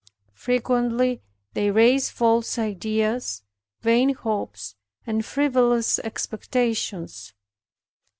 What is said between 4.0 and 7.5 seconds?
hopes, and frivolous expectations.